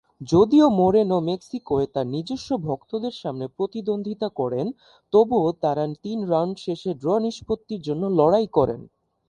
যদিও 0.31 0.65
মোরেনো 0.77 1.17
মেক্সিকোয় 1.29 1.87
তার 1.93 2.07
নিজস্ব 2.07 2.49
ভক্তদের 2.67 3.13
সামনে 3.13 3.45
প্রতিদ্বন্দ্বিতা 3.57 4.27
করেন, 4.39 4.67
তবুও 5.13 5.49
তারা 5.63 5.83
তিন 6.03 6.19
রাউন্ড 6.31 6.55
শেষে 6.57 6.91
ড্র 7.01 7.09
নিষ্পত্তির 7.25 7.81
জন্য 7.81 8.03
লড়াই 8.19 8.47
করেন। 8.57 8.81